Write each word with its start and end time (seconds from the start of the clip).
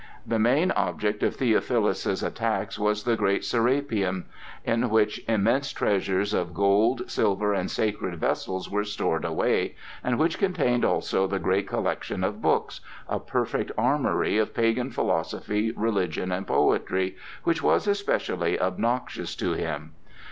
The 0.25 0.39
main 0.39 0.71
object 0.71 1.21
of 1.21 1.35
Theophilus's 1.35 2.23
attacks 2.23 2.79
was 2.79 3.03
the 3.03 3.15
great 3.15 3.45
Serapeum, 3.45 4.25
in 4.65 4.89
which 4.89 5.23
immense 5.27 5.71
treasures 5.71 6.33
of 6.33 6.55
gold, 6.55 7.03
silver, 7.07 7.53
and 7.53 7.69
sacred 7.69 8.15
vessels 8.19 8.67
were 8.67 8.83
stored 8.83 9.23
away, 9.23 9.75
and 10.03 10.17
which 10.17 10.39
contained 10.39 10.83
also 10.83 11.27
the 11.27 11.37
great 11.37 11.67
collection 11.67 12.23
of 12.23 12.41
books,—a 12.41 13.19
perfect 13.19 13.71
armory 13.77 14.39
of 14.39 14.55
pagan 14.55 14.89
philosophy, 14.89 15.69
religion, 15.73 16.31
and 16.31 16.47
poetry,—which 16.47 17.61
was 17.61 17.85
especially 17.85 18.59
obnoxious 18.59 19.35
to 19.35 19.53
him. 19.53 19.91